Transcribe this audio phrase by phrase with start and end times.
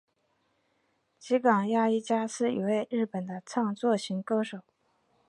[1.19, 4.61] 吉冈亚衣加是一位日本的创作型歌手。